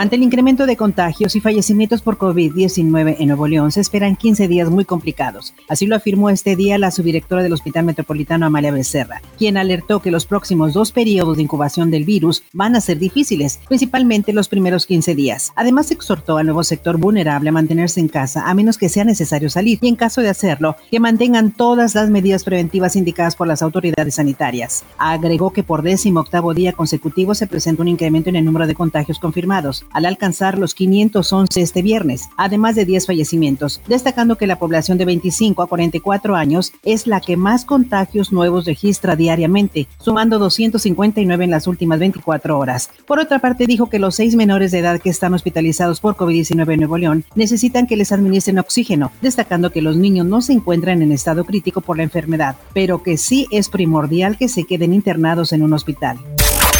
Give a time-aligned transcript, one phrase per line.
[0.00, 4.48] Ante el incremento de contagios y fallecimientos por COVID-19 en Nuevo León, se esperan 15
[4.48, 5.52] días muy complicados.
[5.68, 10.10] Así lo afirmó este día la subdirectora del Hospital Metropolitano Amalia Becerra, quien alertó que
[10.10, 14.86] los próximos dos periodos de incubación del virus van a ser difíciles, principalmente los primeros
[14.86, 15.52] 15 días.
[15.54, 19.50] Además, exhortó al nuevo sector vulnerable a mantenerse en casa a menos que sea necesario
[19.50, 23.60] salir y, en caso de hacerlo, que mantengan todas las medidas preventivas indicadas por las
[23.60, 24.82] autoridades sanitarias.
[24.96, 28.74] Agregó que por décimo octavo día consecutivo se presenta un incremento en el número de
[28.74, 34.58] contagios confirmados al alcanzar los 511 este viernes, además de 10 fallecimientos, destacando que la
[34.58, 40.38] población de 25 a 44 años es la que más contagios nuevos registra diariamente, sumando
[40.38, 42.90] 259 en las últimas 24 horas.
[43.06, 46.72] Por otra parte, dijo que los seis menores de edad que están hospitalizados por COVID-19
[46.72, 51.02] en Nuevo León necesitan que les administren oxígeno, destacando que los niños no se encuentran
[51.02, 55.52] en estado crítico por la enfermedad, pero que sí es primordial que se queden internados
[55.52, 56.18] en un hospital.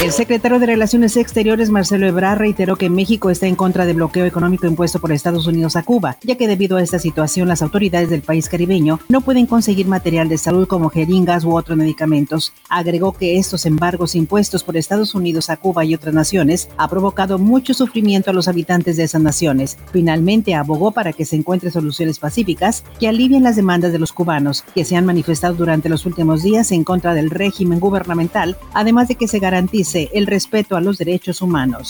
[0.00, 4.24] El secretario de Relaciones Exteriores, Marcelo Ebrard, reiteró que México está en contra del bloqueo
[4.24, 8.08] económico impuesto por Estados Unidos a Cuba, ya que debido a esta situación las autoridades
[8.08, 12.54] del país caribeño no pueden conseguir material de salud como jeringas u otros medicamentos.
[12.70, 17.38] Agregó que estos embargos impuestos por Estados Unidos a Cuba y otras naciones ha provocado
[17.38, 19.76] mucho sufrimiento a los habitantes de esas naciones.
[19.92, 24.64] Finalmente abogó para que se encuentren soluciones pacíficas que alivien las demandas de los cubanos
[24.74, 29.16] que se han manifestado durante los últimos días en contra del régimen gubernamental, además de
[29.16, 31.88] que se garantice el respeto a los derechos humanos.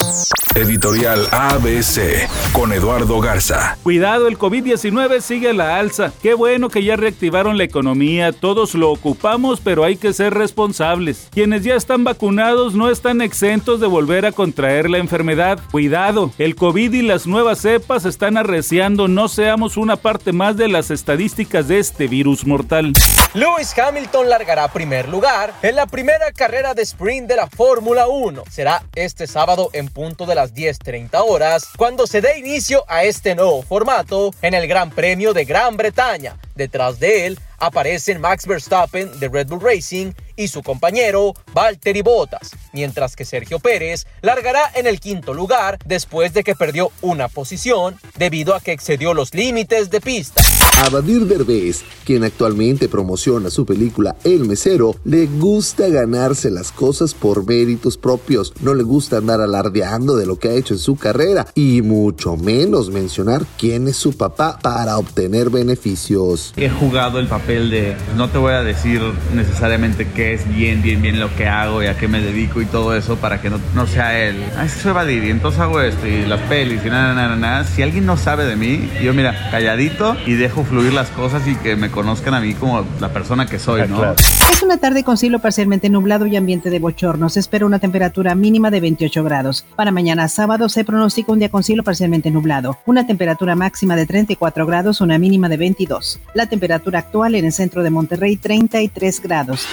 [0.54, 3.78] Editorial ABC con Eduardo Garza.
[3.82, 6.12] Cuidado, el COVID-19 sigue a la alza.
[6.22, 11.28] Qué bueno que ya reactivaron la economía, todos lo ocupamos, pero hay que ser responsables.
[11.30, 15.60] Quienes ya están vacunados no están exentos de volver a contraer la enfermedad.
[15.70, 20.68] Cuidado, el COVID y las nuevas cepas están arreciando, no seamos una parte más de
[20.68, 22.92] las estadísticas de este virus mortal.
[23.34, 28.44] Lewis Hamilton largará primer lugar en la primera carrera de sprint de la Fórmula 1.
[28.50, 33.34] Será este sábado en punto de las 10.30 horas cuando se dé inicio a este
[33.34, 36.36] nuevo formato en el Gran Premio de Gran Bretaña.
[36.54, 42.52] Detrás de él aparecen Max Verstappen de Red Bull Racing y su compañero Valtteri Bottas,
[42.72, 47.98] mientras que Sergio Pérez largará en el quinto lugar después de que perdió una posición
[48.16, 50.42] debido a que excedió los límites de pista.
[50.80, 57.12] A Badir Derbez, quien actualmente promociona su película El Mesero, le gusta ganarse las cosas
[57.12, 58.54] por méritos propios.
[58.62, 62.38] No le gusta andar alardeando de lo que ha hecho en su carrera y mucho
[62.38, 66.54] menos mencionar quién es su papá para obtener beneficios.
[66.56, 69.02] He jugado el papel de, no te voy a decir
[69.34, 72.64] necesariamente qué es bien, bien, bien lo que hago y a qué me dedico y
[72.64, 74.36] todo eso para que no, no sea él.
[74.56, 77.64] Ah, soy Badir y entonces hago esto y las pelis y nada, nada, nada.
[77.64, 81.56] Si alguien no sabe de mí, yo mira, calladito y dejo fluir las cosas y
[81.56, 84.14] que me conozcan a mí como la persona que soy, ¿no?
[84.14, 87.28] Es una tarde con cielo parcialmente nublado y ambiente de bochorno.
[87.28, 89.64] Se espera una temperatura mínima de 28 grados.
[89.74, 92.78] Para mañana sábado se pronostica un día con cielo parcialmente nublado.
[92.86, 96.20] Una temperatura máxima de 34 grados, una mínima de 22.
[96.34, 99.66] La temperatura actual en el centro de Monterrey 33 grados.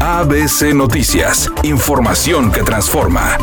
[0.00, 1.50] ABC Noticias.
[1.64, 3.36] Información que transforma.